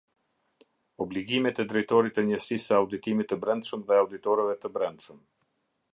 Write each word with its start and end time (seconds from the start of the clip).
Obligimet 1.05 1.61
e 1.63 1.65
drejtorit 1.73 2.17
të 2.19 2.25
njësisë 2.31 2.65
së 2.65 2.77
auditimit 2.79 3.31
të 3.33 3.41
brendshëm 3.45 3.87
dhe 3.93 4.01
auditorëve 4.05 4.57
të 4.65 4.77
brendshëm. 4.79 5.25